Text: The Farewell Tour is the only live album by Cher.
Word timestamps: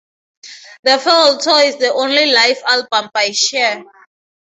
The 0.83 0.97
Farewell 0.97 1.37
Tour 1.37 1.59
is 1.61 1.77
the 1.77 1.93
only 1.93 2.25
live 2.31 2.57
album 2.67 3.11
by 3.13 3.29
Cher. 3.29 3.83